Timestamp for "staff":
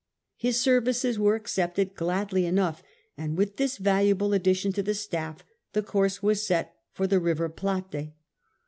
4.95-5.43